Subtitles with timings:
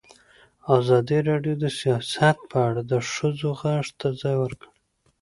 [0.77, 4.73] ازادي راډیو د سیاست په اړه د ښځو غږ ته ځای ورکړی.